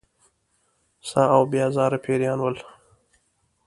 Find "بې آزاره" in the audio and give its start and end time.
1.51-1.97